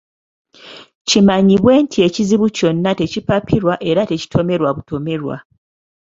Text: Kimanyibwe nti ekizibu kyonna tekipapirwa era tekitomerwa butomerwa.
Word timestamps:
Kimanyibwe 1.09 1.73
nti 1.83 1.97
ekizibu 2.07 2.45
kyonna 2.57 2.91
tekipapirwa 2.99 3.73
era 3.89 4.01
tekitomerwa 4.09 4.69
butomerwa. 4.77 5.35